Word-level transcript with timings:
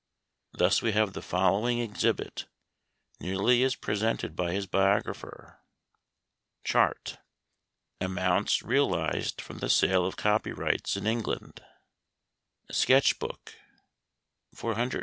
Thus 0.53 0.81
we 0.81 0.93
have 0.93 1.13
the 1.13 1.21
following 1.21 1.77
exhibit, 1.79 2.47
nearly 3.19 3.61
as 3.61 3.75
presented 3.75 4.35
by 4.35 4.51
his 4.51 4.65
biographer: 4.65 5.59
Amounts 7.99 8.63
realized 8.63 9.41
from 9.41 9.59
the 9.59 9.69
sale 9.69 10.07
of 10.07 10.17
Copyrights 10.17 10.97
in 10.97 11.05
England: 11.05 11.63
Sketch 12.71 13.19
Book, 13.19 13.53
£467 14.55 14.75
10s. 14.89 14.99